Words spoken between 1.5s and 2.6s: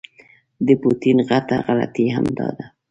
غلطي همدا